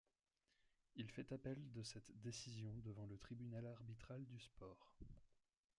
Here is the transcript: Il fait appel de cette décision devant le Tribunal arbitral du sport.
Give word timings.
Il 0.95 1.11
fait 1.11 1.31
appel 1.31 1.59
de 1.73 1.83
cette 1.83 2.09
décision 2.21 2.73
devant 2.77 3.05
le 3.05 3.19
Tribunal 3.19 3.67
arbitral 3.67 4.25
du 4.25 4.39
sport. 4.39 4.95